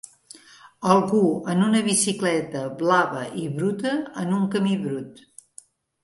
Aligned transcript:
Algú 0.93 1.19
en 1.51 1.59
una 1.65 1.81
bicicleta 1.87 2.63
blava 2.79 3.21
i 3.41 3.45
bruta 3.59 3.91
en 4.23 4.33
un 4.39 4.47
camí 4.57 4.73
brut. 4.87 5.21